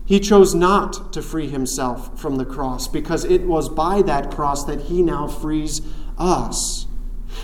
He 0.05 0.21
chose 0.21 0.55
not 0.55 1.13
to 1.13 1.23
free 1.23 1.49
himself 1.49 2.19
from 2.21 2.37
the 2.37 2.45
cross 2.45 2.89
because 2.89 3.25
it 3.25 3.43
was 3.43 3.69
by 3.69 4.03
that 4.03 4.31
cross 4.31 4.65
that 4.65 4.83
he 4.83 5.03
now 5.03 5.27
frees 5.27 5.81
us. 6.19 6.87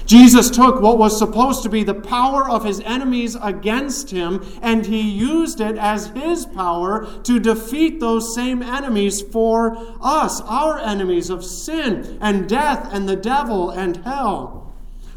Jesus 0.04 0.50
took 0.50 0.80
what 0.80 0.98
was 0.98 1.18
supposed 1.18 1.62
to 1.62 1.68
be 1.68 1.82
the 1.82 1.94
power 1.94 2.48
of 2.48 2.64
his 2.64 2.80
enemies 2.80 3.37
against 3.40 4.10
him, 4.10 4.44
and 4.62 4.87
he 4.87 5.00
used 5.00 5.60
it 5.60 5.76
as 5.76 6.08
his 6.08 6.46
power 6.46 7.06
to 7.25 7.38
defeat 7.38 8.00
those 8.00 8.34
same 8.34 8.62
enemies 8.62 9.20
for 9.20 9.76
us, 10.00 10.40
our 10.42 10.78
enemies 10.78 11.30
of 11.30 11.44
sin 11.44 12.18
and 12.20 12.48
death 12.48 12.88
and 12.92 13.08
the 13.08 13.16
devil 13.16 13.70
and 13.70 13.98
hell. 13.98 14.67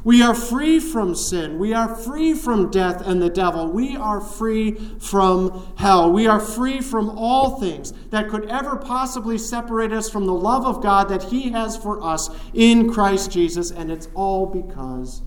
We 0.04 0.24
are 0.24 0.34
free 0.34 0.80
from 0.80 1.14
sin. 1.14 1.60
We 1.60 1.74
are 1.74 1.96
free 1.96 2.34
from 2.34 2.72
death 2.72 3.06
and 3.06 3.22
the 3.22 3.30
devil. 3.30 3.68
We 3.68 3.96
are 3.96 4.20
free 4.20 4.74
from 5.00 5.74
hell. 5.76 6.12
We 6.12 6.26
are 6.26 6.40
free 6.40 6.82
from 6.82 7.10
all 7.10 7.60
things 7.60 7.94
that 8.10 8.30
could 8.30 8.50
ever 8.50 8.78
possibly 8.78 9.38
separate 9.38 9.92
us 9.92 10.10
from 10.10 10.26
the 10.26 10.34
love 10.34 10.66
of 10.66 10.82
God 10.82 11.08
that 11.10 11.24
He 11.24 11.52
has 11.52 11.78
for 11.78 12.04
us 12.04 12.30
in 12.54 12.92
Christ 12.92 13.32
Jesus. 13.32 13.70
And 13.70 13.92
it's 13.92 14.08
all 14.16 14.48
because 14.48 15.22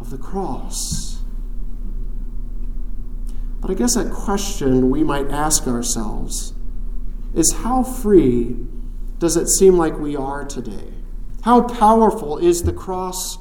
of 0.00 0.10
the 0.10 0.18
cross. 0.18 1.20
But 3.60 3.70
I 3.70 3.74
guess 3.74 3.94
a 3.94 4.10
question 4.10 4.90
we 4.90 5.04
might 5.04 5.30
ask 5.30 5.68
ourselves 5.68 6.54
is 7.32 7.52
how 7.52 7.84
free 7.84 8.56
does 9.18 9.36
it 9.36 9.46
seem 9.46 9.78
like 9.78 9.96
we 9.96 10.16
are 10.16 10.44
today? 10.44 10.92
How 11.42 11.62
powerful 11.62 12.38
is 12.38 12.64
the 12.64 12.72
cross? 12.72 13.38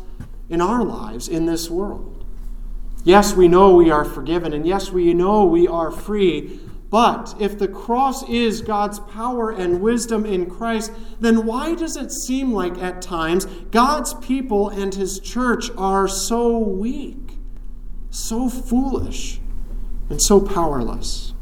In 0.51 0.61
our 0.61 0.83
lives 0.83 1.27
in 1.27 1.45
this 1.45 1.69
world. 1.69 2.25
Yes, 3.03 3.33
we 3.33 3.47
know 3.47 3.73
we 3.73 3.89
are 3.89 4.05
forgiven, 4.05 4.53
and 4.53 4.67
yes, 4.67 4.91
we 4.91 5.13
know 5.13 5.45
we 5.45 5.67
are 5.67 5.89
free. 5.89 6.59
But 6.91 7.33
if 7.39 7.57
the 7.57 7.69
cross 7.69 8.27
is 8.29 8.61
God's 8.61 8.99
power 8.99 9.49
and 9.49 9.81
wisdom 9.81 10.25
in 10.25 10.49
Christ, 10.49 10.91
then 11.19 11.45
why 11.45 11.73
does 11.73 11.95
it 11.95 12.11
seem 12.11 12.51
like 12.51 12.77
at 12.77 13.01
times 13.01 13.45
God's 13.71 14.13
people 14.15 14.67
and 14.69 14.93
His 14.93 15.19
church 15.19 15.71
are 15.77 16.07
so 16.07 16.57
weak, 16.59 17.37
so 18.09 18.49
foolish, 18.49 19.39
and 20.09 20.21
so 20.21 20.41
powerless? 20.41 21.33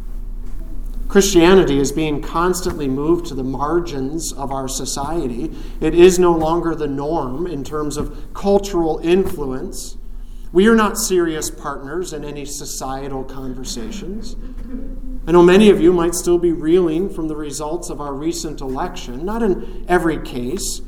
Christianity 1.09 1.79
is 1.79 1.91
being 1.91 2.21
constantly 2.21 2.87
moved 2.87 3.25
to 3.25 3.33
the 3.33 3.43
margins 3.43 4.31
of 4.31 4.51
our 4.51 4.67
society. 4.67 5.51
It 5.81 5.95
is 5.95 6.19
no 6.19 6.31
longer 6.31 6.75
the 6.75 6.85
norm 6.85 7.47
in 7.47 7.63
terms 7.63 7.97
of 7.97 8.31
cultural 8.35 8.99
influence. 8.99 9.97
We 10.51 10.67
are 10.67 10.75
not 10.75 10.99
serious 10.99 11.49
partners 11.49 12.13
in 12.13 12.23
any 12.23 12.45
societal 12.45 13.23
conversations. 13.23 14.35
I 15.25 15.31
know 15.31 15.41
many 15.41 15.71
of 15.71 15.81
you 15.81 15.93
might 15.93 16.13
still 16.13 16.37
be 16.37 16.51
reeling 16.51 17.09
from 17.09 17.27
the 17.27 17.35
results 17.35 17.89
of 17.89 17.99
our 17.99 18.13
recent 18.13 18.61
election, 18.61 19.25
not 19.25 19.41
in 19.41 19.85
every 19.87 20.19
case, 20.19 20.79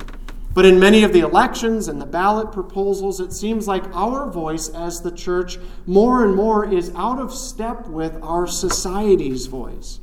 but 0.53 0.65
in 0.65 0.79
many 0.79 1.03
of 1.03 1.13
the 1.13 1.21
elections 1.21 1.87
and 1.87 1.99
the 1.99 2.05
ballot 2.05 2.51
proposals, 2.51 3.19
it 3.19 3.33
seems 3.33 3.67
like 3.67 3.85
our 3.95 4.29
voice 4.29 4.69
as 4.69 5.01
the 5.01 5.11
church 5.11 5.57
more 5.87 6.23
and 6.23 6.35
more 6.35 6.71
is 6.71 6.91
out 6.95 7.17
of 7.17 7.33
step 7.33 7.87
with 7.87 8.19
our 8.21 8.45
society's 8.45 9.47
voice. 9.47 9.99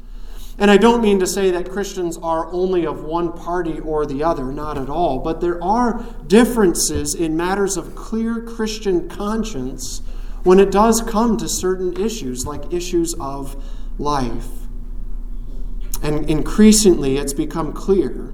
And 0.58 0.72
I 0.72 0.76
don't 0.76 1.00
mean 1.00 1.20
to 1.20 1.26
say 1.26 1.52
that 1.52 1.70
Christians 1.70 2.18
are 2.20 2.52
only 2.52 2.84
of 2.84 3.04
one 3.04 3.32
party 3.32 3.78
or 3.78 4.04
the 4.04 4.24
other, 4.24 4.46
not 4.46 4.76
at 4.76 4.90
all. 4.90 5.20
But 5.20 5.40
there 5.40 5.62
are 5.62 6.04
differences 6.26 7.14
in 7.14 7.36
matters 7.36 7.76
of 7.76 7.94
clear 7.94 8.40
Christian 8.40 9.08
conscience 9.08 10.02
when 10.42 10.58
it 10.58 10.72
does 10.72 11.00
come 11.00 11.36
to 11.36 11.48
certain 11.48 12.00
issues, 12.00 12.44
like 12.44 12.72
issues 12.72 13.14
of 13.14 13.62
life. 13.98 14.48
And 16.02 16.28
increasingly, 16.28 17.18
it's 17.18 17.32
become 17.32 17.72
clear 17.72 18.32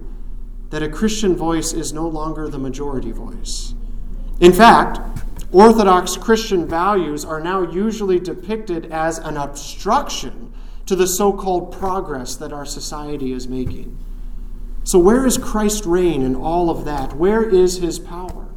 that 0.70 0.82
a 0.82 0.88
Christian 0.88 1.36
voice 1.36 1.72
is 1.72 1.92
no 1.92 2.08
longer 2.08 2.48
the 2.48 2.58
majority 2.58 3.12
voice. 3.12 3.74
In 4.40 4.52
fact, 4.52 4.98
Orthodox 5.52 6.16
Christian 6.16 6.66
values 6.66 7.24
are 7.24 7.40
now 7.40 7.62
usually 7.62 8.18
depicted 8.18 8.90
as 8.90 9.18
an 9.18 9.36
obstruction 9.36 10.43
to 10.86 10.96
the 10.96 11.06
so 11.06 11.32
called 11.32 11.72
progress 11.72 12.36
that 12.36 12.52
our 12.52 12.66
society 12.66 13.32
is 13.32 13.48
making. 13.48 13.98
So, 14.84 14.98
where 14.98 15.26
is 15.26 15.38
Christ's 15.38 15.86
reign 15.86 16.22
in 16.22 16.34
all 16.36 16.68
of 16.68 16.84
that? 16.84 17.14
Where 17.14 17.42
is 17.42 17.78
his 17.78 17.98
power? 17.98 18.48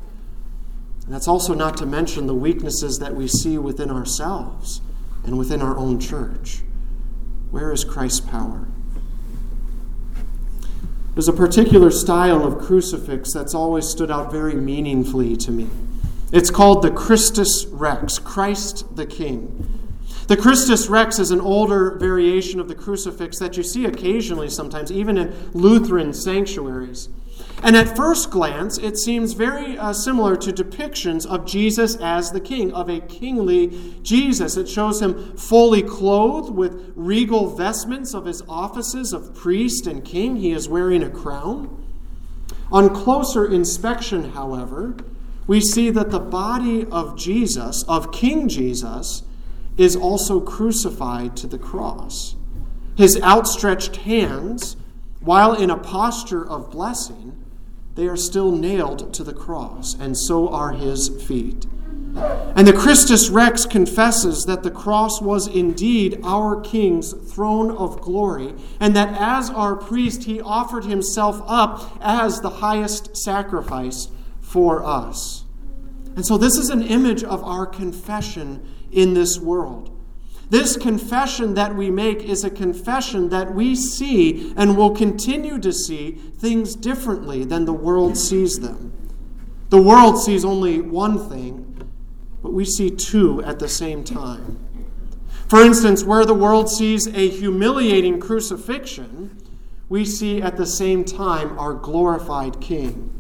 And 1.06 1.14
that's 1.14 1.28
also 1.28 1.54
not 1.54 1.78
to 1.78 1.86
mention 1.86 2.28
the 2.28 2.36
weaknesses 2.36 3.00
that 3.00 3.16
we 3.16 3.28
see 3.28 3.58
within 3.58 3.90
ourselves 3.90 4.82
and 5.24 5.38
within 5.38 5.62
our 5.62 5.78
own 5.78 6.02
church. 6.02 6.64
Where 7.50 7.72
is 7.72 7.86
Christ's 7.86 8.20
power? 8.20 8.68
There's 11.14 11.30
a 11.30 11.34
particular 11.34 11.92
style 11.92 12.46
of 12.46 12.60
crucifix 12.60 13.34
that's 13.34 13.56
always 13.56 13.88
stood 13.88 14.12
out 14.12 14.32
very 14.32 14.54
meaningfully 14.54 15.38
to 15.38 15.52
me. 15.52 15.70
It's 16.32 16.52
called 16.52 16.84
the 16.84 16.92
Christus 16.92 17.66
Rex, 17.72 18.20
Christ 18.20 18.98
the 18.98 19.06
King. 19.06 19.77
The 20.28 20.36
Christus 20.36 20.90
Rex 20.90 21.20
is 21.20 21.32
an 21.32 21.40
older 21.40 21.92
variation 21.92 22.60
of 22.60 22.68
the 22.68 22.76
crucifix 22.76 23.40
that 23.40 23.56
you 23.56 23.64
see 23.64 23.86
occasionally 23.86 24.50
sometimes, 24.50 24.92
even 24.92 25.18
in 25.18 25.34
Lutheran 25.54 26.14
sanctuaries. 26.14 27.08
And 27.64 27.78
at 27.78 27.96
first 27.96 28.30
glance, 28.30 28.78
it 28.78 28.98
seems 28.98 29.32
very 29.34 29.78
uh, 29.78 29.94
similar 29.94 30.36
to 30.36 30.52
depictions 30.52 31.26
of 31.26 31.46
Jesus 31.46 31.96
as 31.96 32.32
the 32.32 32.42
king, 32.42 32.74
of 32.74 32.90
a 32.90 33.00
kingly 33.00 33.96
Jesus. 34.04 34.58
It 34.58 34.68
shows 34.68 35.02
him 35.02 35.38
fully 35.38 35.82
clothed 35.82 36.54
with 36.54 36.92
regal 36.96 37.56
vestments 37.56 38.14
of 38.14 38.26
his 38.26 38.44
offices 38.50 39.14
of 39.14 39.34
priest 39.34 39.88
and 39.88 40.04
king. 40.04 40.36
He 40.36 40.52
is 40.52 40.68
wearing 40.68 41.04
a 41.04 41.10
crown. 41.10 41.86
On 42.70 42.94
closer 42.94 43.50
inspection, 43.50 44.32
however, 44.32 44.98
we 45.48 45.62
see 45.62 45.90
that 45.92 46.12
the 46.12 46.20
body 46.20 46.86
of 46.92 47.18
Jesus, 47.18 47.84
of 47.88 48.12
King 48.12 48.50
Jesus, 48.50 49.24
is 49.78 49.96
also 49.96 50.40
crucified 50.40 51.38
to 51.38 51.48
the 51.48 51.60
cross. 51.60 52.36
His 52.96 53.22
outstretched 53.22 53.98
hands, 53.98 54.76
while 55.20 55.54
in 55.54 55.70
a 55.70 55.78
posture 55.78 56.48
of 56.48 56.72
blessing, 56.72 57.44
they 57.96 58.08
are 58.08 58.18
still 58.18 58.52
nailed 58.52 59.14
to 59.14 59.24
the 59.24 59.34
cross, 59.34 59.96
and 60.00 60.18
so 60.18 60.50
are 60.50 60.72
his 60.72 61.10
feet. 61.24 61.66
And 62.56 62.68
the 62.68 62.74
Christus 62.74 63.30
Rex 63.30 63.66
confesses 63.66 64.46
that 64.46 64.64
the 64.64 64.72
cross 64.72 65.22
was 65.22 65.48
indeed 65.48 66.20
our 66.24 66.60
King's 66.62 67.14
throne 67.14 67.70
of 67.70 68.02
glory, 68.02 68.56
and 68.80 68.96
that 68.96 69.16
as 69.20 69.50
our 69.52 69.76
priest, 69.76 70.24
he 70.24 70.42
offered 70.42 70.86
himself 70.86 71.42
up 71.46 71.98
as 72.02 72.40
the 72.40 72.50
highest 72.50 73.16
sacrifice 73.16 74.10
for 74.42 74.84
us. 74.84 75.44
And 76.16 76.26
so, 76.26 76.38
this 76.38 76.58
is 76.58 76.72
an 76.72 76.82
image 76.82 77.24
of 77.24 77.44
our 77.44 77.68
confession 77.68 78.66
in 78.92 79.14
this 79.14 79.40
world. 79.40 79.92
This 80.50 80.78
confession 80.78 81.56
that 81.56 81.76
we 81.76 81.90
make 81.90 82.24
is 82.24 82.44
a 82.44 82.50
confession 82.50 83.30
that 83.30 83.54
we 83.54 83.76
see 83.76 84.54
and 84.56 84.78
will 84.78 84.96
continue 84.96 85.60
to 85.60 85.74
see 85.74 86.12
things 86.12 86.74
differently 86.74 87.44
than 87.44 87.66
the 87.66 87.74
world 87.74 88.18
sees 88.18 88.60
them. 88.60 88.94
The 89.70 89.82
world 89.82 90.22
sees 90.22 90.46
only 90.46 90.80
one 90.80 91.30
thing, 91.30 91.90
but 92.42 92.54
we 92.54 92.64
see 92.64 92.90
two 92.90 93.44
at 93.44 93.60
the 93.60 93.68
same 93.68 94.06
time. 94.06 94.60
For 95.50 95.62
instance, 95.62 96.04
where 96.04 96.26
the 96.26 96.34
world 96.34 96.70
sees 96.70 97.08
a 97.08 97.30
humiliating 97.30 98.20
crucifixion, 98.20 99.38
we 99.90 100.06
see 100.06 100.42
at 100.42 100.56
the 100.56 100.66
same 100.66 101.04
time 101.04 101.58
our 101.60 101.74
glorified 101.74 102.62
King. 102.62 103.14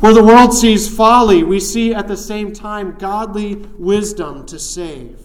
Where 0.00 0.14
the 0.14 0.22
world 0.22 0.54
sees 0.54 0.94
folly, 0.94 1.42
we 1.42 1.58
see 1.60 1.92
at 1.92 2.08
the 2.08 2.16
same 2.16 2.52
time 2.52 2.96
godly 2.98 3.56
wisdom 3.78 4.46
to 4.46 4.58
save. 4.58 5.18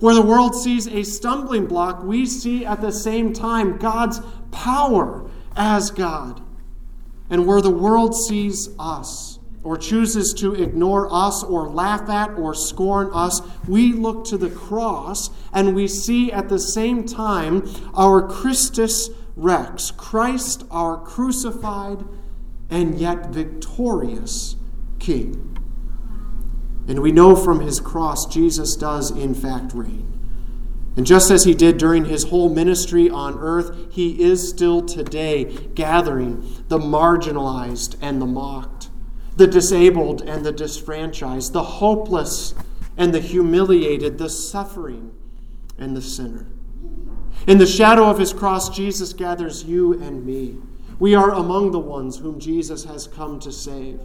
Where 0.00 0.14
the 0.14 0.22
world 0.22 0.54
sees 0.54 0.86
a 0.86 1.02
stumbling 1.02 1.66
block, 1.66 2.02
we 2.02 2.26
see 2.26 2.64
at 2.64 2.80
the 2.80 2.92
same 2.92 3.32
time 3.32 3.78
God's 3.78 4.20
power 4.50 5.28
as 5.56 5.90
God. 5.90 6.42
And 7.28 7.46
where 7.46 7.60
the 7.60 7.70
world 7.70 8.14
sees 8.14 8.70
us, 8.78 9.38
or 9.62 9.76
chooses 9.76 10.32
to 10.34 10.54
ignore 10.54 11.12
us, 11.12 11.44
or 11.44 11.68
laugh 11.68 12.08
at, 12.08 12.30
or 12.38 12.54
scorn 12.54 13.10
us, 13.12 13.42
we 13.68 13.92
look 13.92 14.24
to 14.26 14.38
the 14.38 14.50
cross 14.50 15.30
and 15.52 15.74
we 15.74 15.86
see 15.86 16.32
at 16.32 16.48
the 16.48 16.58
same 16.58 17.06
time 17.06 17.68
our 17.94 18.26
Christus 18.26 19.10
Rex, 19.36 19.90
Christ, 19.90 20.64
our 20.70 20.98
crucified 20.98 22.04
and 22.70 22.98
yet 22.98 23.30
victorious 23.30 24.56
King. 24.98 25.46
And 26.88 27.00
we 27.00 27.12
know 27.12 27.36
from 27.36 27.60
his 27.60 27.80
cross, 27.80 28.26
Jesus 28.26 28.76
does 28.76 29.10
in 29.10 29.34
fact 29.34 29.72
reign. 29.74 30.06
And 30.96 31.06
just 31.06 31.30
as 31.30 31.44
he 31.44 31.54
did 31.54 31.78
during 31.78 32.06
his 32.06 32.24
whole 32.24 32.52
ministry 32.52 33.08
on 33.08 33.38
earth, 33.38 33.92
he 33.92 34.22
is 34.22 34.48
still 34.48 34.82
today 34.82 35.44
gathering 35.74 36.64
the 36.68 36.78
marginalized 36.78 37.96
and 38.02 38.20
the 38.20 38.26
mocked, 38.26 38.90
the 39.36 39.46
disabled 39.46 40.22
and 40.22 40.44
the 40.44 40.52
disfranchised, 40.52 41.52
the 41.52 41.62
hopeless 41.62 42.54
and 42.96 43.14
the 43.14 43.20
humiliated, 43.20 44.18
the 44.18 44.28
suffering 44.28 45.12
and 45.78 45.96
the 45.96 46.02
sinner. 46.02 46.46
In 47.46 47.58
the 47.58 47.66
shadow 47.66 48.10
of 48.10 48.18
his 48.18 48.32
cross, 48.32 48.68
Jesus 48.68 49.12
gathers 49.12 49.64
you 49.64 49.94
and 50.02 50.26
me. 50.26 50.58
We 51.00 51.14
are 51.14 51.30
among 51.30 51.72
the 51.72 51.78
ones 51.78 52.18
whom 52.18 52.38
Jesus 52.38 52.84
has 52.84 53.08
come 53.08 53.40
to 53.40 53.50
save. 53.50 54.00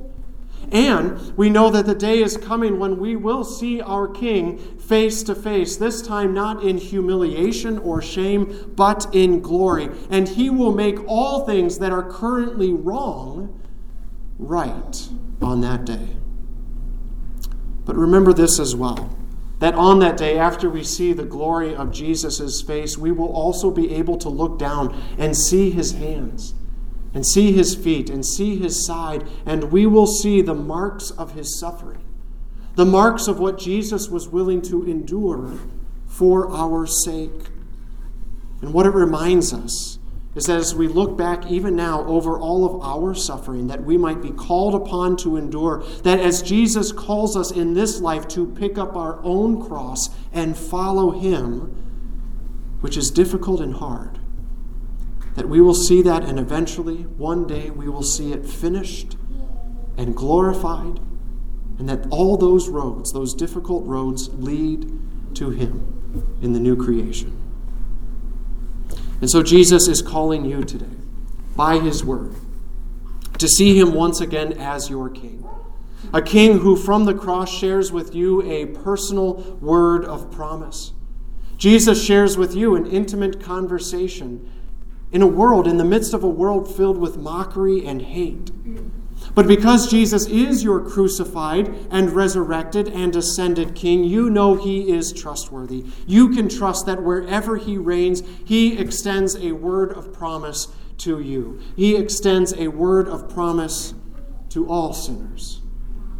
And 0.72 1.38
we 1.38 1.50
know 1.50 1.70
that 1.70 1.86
the 1.86 1.94
day 1.94 2.24
is 2.24 2.38
coming 2.38 2.80
when 2.80 2.98
we 2.98 3.16
will 3.16 3.44
see 3.44 3.82
our 3.82 4.08
King 4.08 4.58
face 4.58 5.22
to 5.24 5.36
face, 5.36 5.76
this 5.76 6.02
time 6.02 6.34
not 6.34 6.64
in 6.64 6.78
humiliation 6.78 7.78
or 7.78 8.02
shame, 8.02 8.72
but 8.76 9.14
in 9.14 9.42
glory. 9.42 9.90
And 10.10 10.28
he 10.28 10.50
will 10.50 10.72
make 10.72 10.98
all 11.08 11.46
things 11.46 11.78
that 11.80 11.92
are 11.92 12.10
currently 12.10 12.74
wrong 12.74 13.62
right 14.40 15.10
on 15.42 15.62
that 15.62 15.86
day. 15.86 16.16
But 17.84 17.96
remember 17.96 18.34
this 18.34 18.60
as 18.60 18.76
well 18.76 19.16
that 19.60 19.74
on 19.74 20.00
that 20.00 20.18
day, 20.18 20.38
after 20.38 20.70
we 20.70 20.84
see 20.84 21.14
the 21.14 21.24
glory 21.24 21.74
of 21.74 21.92
Jesus' 21.92 22.62
face, 22.62 22.98
we 22.98 23.12
will 23.12 23.32
also 23.32 23.72
be 23.72 23.94
able 23.94 24.18
to 24.18 24.28
look 24.28 24.60
down 24.60 25.02
and 25.18 25.36
see 25.36 25.72
his 25.72 25.94
hands 25.94 26.54
and 27.16 27.26
see 27.26 27.54
his 27.54 27.74
feet 27.74 28.10
and 28.10 28.24
see 28.26 28.58
his 28.58 28.86
side, 28.86 29.26
and 29.46 29.72
we 29.72 29.88
will 29.88 30.06
see 30.06 30.42
the 30.42 30.54
marks 30.54 31.10
of 31.12 31.32
his 31.32 31.58
suffering, 31.58 32.04
the 32.76 32.86
marks 32.86 33.28
of 33.28 33.40
what 33.40 33.58
Jesus 33.58 34.10
was 34.10 34.28
willing 34.28 34.62
to 34.62 34.84
endure 34.84 35.58
for 36.06 36.52
our 36.54 36.86
sake. 36.86 37.50
And 38.62 38.74
what 38.74 38.86
it 38.86 38.94
reminds 38.94 39.54
us 39.54 39.98
is 40.36 40.48
that 40.48 40.58
as 40.58 40.76
we 40.76 40.90
look 40.90 41.18
back 41.18 41.50
even 41.50 41.74
now 41.78 42.06
over 42.06 42.38
all 42.38 42.66
of 42.66 42.82
our 42.84 43.16
suffering 43.16 43.68
that 43.68 43.86
we 43.86 43.98
might 43.98 44.22
be 44.22 44.32
called 44.32 44.76
upon 44.76 45.16
to 45.16 45.38
endure, 45.38 45.86
that 46.04 46.20
as 46.20 46.42
Jesus 46.42 46.92
calls 46.92 47.38
us 47.38 47.50
in 47.50 47.74
this 47.74 48.02
life 48.02 48.28
to 48.30 48.46
pick 48.46 48.78
up 48.78 48.98
our 48.98 49.24
own 49.24 49.66
cross 49.66 50.10
and 50.34 50.58
follow 50.58 51.12
him, 51.12 52.78
which 52.82 52.98
is 52.98 53.10
difficult 53.10 53.62
and 53.62 53.76
hard, 53.76 54.20
that 55.36 55.50
we 55.50 55.62
will 55.62 55.76
see 55.76 56.02
that, 56.02 56.24
and 56.24 56.40
eventually, 56.40 57.04
one 57.04 57.46
day, 57.46 57.70
we 57.70 57.90
will 57.90 58.04
see 58.04 58.32
it 58.32 58.46
finished 58.46 59.18
and 59.98 60.16
glorified, 60.16 61.00
and 61.78 61.90
that 61.90 62.08
all 62.10 62.38
those 62.38 62.70
roads, 62.70 63.12
those 63.12 63.34
difficult 63.34 63.86
roads, 63.86 64.30
lead 64.34 64.90
to 65.36 65.50
Him 65.50 66.28
in 66.42 66.54
the 66.54 66.60
new 66.60 66.76
creation. 66.76 67.38
And 69.20 69.30
so, 69.30 69.44
Jesus 69.44 69.88
is 69.88 70.02
calling 70.02 70.46
you 70.46 70.64
today, 70.64 70.96
by 71.56 71.80
His 71.80 72.04
word, 72.04 72.36
to 73.38 73.48
see 73.48 73.78
Him 73.78 73.94
once 73.94 74.22
again 74.22 74.54
as 74.54 74.90
your 74.90 75.10
King. 75.10 75.46
A 76.14 76.22
king 76.22 76.60
who 76.60 76.76
from 76.76 77.06
the 77.06 77.14
cross 77.14 77.52
shares 77.52 77.92
with 77.92 78.16
you 78.16 78.42
a 78.44 78.68
personal 78.68 79.58
word 79.60 80.06
of 80.06 80.32
promise. 80.32 80.94
Jesus 81.58 82.04
shares 82.04 82.38
with 82.38 82.56
you 82.56 82.76
an 82.76 82.86
intimate 82.86 83.42
conversation 83.42 84.50
in 85.12 85.22
a 85.22 85.28
world, 85.28 85.68
in 85.68 85.78
the 85.78 85.86
midst 85.86 86.14
of 86.14 86.24
a 86.24 86.30
world 86.30 86.74
filled 86.74 86.98
with 86.98 87.18
mockery 87.18 87.86
and 87.86 88.02
hate. 88.02 88.52
But 89.34 89.48
because 89.48 89.90
Jesus 89.90 90.28
is 90.28 90.64
your 90.64 90.80
crucified 90.80 91.74
and 91.92 92.12
resurrected 92.12 92.88
and 92.88 93.16
ascended 93.16 93.76
King, 93.76 94.04
you 94.04 94.30
know 94.30 94.56
he 94.56 94.92
is 94.92 95.12
trustworthy. 95.12 95.86
You 96.06 96.30
can 96.30 96.48
trust 96.48 96.86
that 96.86 97.04
wherever 97.04 97.58
he 97.58 97.78
reigns, 97.78 98.24
he 98.46 98.78
extends 98.78 99.36
a 99.36 99.52
word 99.52 99.92
of 99.92 100.14
promise 100.14 100.68
to 101.00 101.20
you. 101.20 101.60
He 101.76 101.96
extends 101.96 102.54
a 102.54 102.70
word 102.70 103.08
of 103.08 103.30
promise 103.30 103.94
to 104.50 104.68
all 104.68 104.94
sinners. 104.94 105.62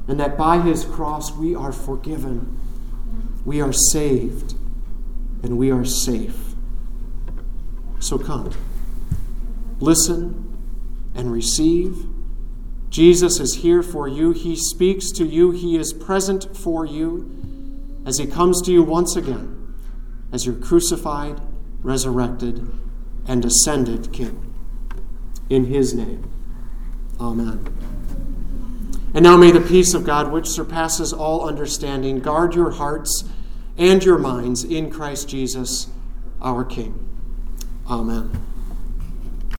And 0.08 0.20
that 0.20 0.38
by 0.38 0.60
his 0.60 0.84
cross 0.84 1.32
we 1.32 1.56
are 1.56 1.72
forgiven, 1.72 2.60
we 3.46 3.62
are 3.62 3.74
saved, 3.74 4.56
and 5.42 5.58
we 5.58 5.72
are 5.72 5.86
safe. 5.86 6.54
So 8.00 8.18
come 8.18 8.52
listen, 9.80 10.46
and 11.14 11.32
receive. 11.32 12.08
Jesus 12.90 13.40
is 13.40 13.56
here 13.56 13.82
for 13.82 14.08
you. 14.08 14.32
He 14.32 14.56
speaks 14.56 15.12
to 15.12 15.26
you. 15.26 15.52
He 15.52 15.78
is 15.78 15.94
present 15.94 16.56
for 16.56 16.86
you 16.86 18.02
as 18.06 18.18
He 18.18 18.28
comes 18.28 18.62
to 18.64 18.72
you 18.72 18.84
once 18.84 19.16
again 19.16 19.56
as 20.32 20.46
your 20.46 20.56
crucified, 20.56 21.40
resurrected, 21.82 22.70
and 23.28 23.46
ascended 23.46 24.12
King. 24.12 24.54
In 25.50 25.66
His 25.66 25.94
name, 25.94 26.30
Amen. 27.20 27.66
And 29.14 29.24
now 29.24 29.38
may 29.38 29.52
the 29.52 29.62
peace 29.62 29.94
of 29.94 30.04
God, 30.04 30.32
which 30.32 30.48
surpasses 30.48 31.14
all 31.14 31.48
understanding, 31.48 32.20
guard 32.20 32.54
your 32.54 32.72
hearts 32.72 33.24
and 33.78 34.04
your 34.04 34.18
minds 34.18 34.66
in 34.66 34.92
Christ 34.92 35.30
Jesus, 35.30 35.88
our 36.42 36.66
King. 36.66 37.00
Amen. 37.90 38.55